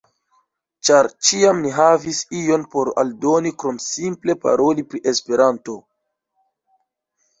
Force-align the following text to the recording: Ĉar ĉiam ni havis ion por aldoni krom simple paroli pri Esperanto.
Ĉar 0.87 1.09
ĉiam 1.27 1.59
ni 1.65 1.73
havis 1.75 2.21
ion 2.39 2.65
por 2.77 2.91
aldoni 3.03 3.53
krom 3.65 3.77
simple 3.91 4.37
paroli 4.47 4.87
pri 4.95 5.03
Esperanto. 5.15 5.77